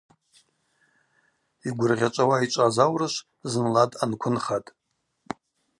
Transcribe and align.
Йгвыргъьачӏвауа 1.67 2.43
йчӏваз 2.45 2.77
аурышв 2.83 3.19
зынла 3.51 3.83
дъанквынхатӏ. 3.91 4.69